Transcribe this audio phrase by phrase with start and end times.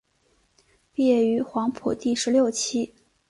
[0.95, 2.95] 毕业于黄埔第十六期。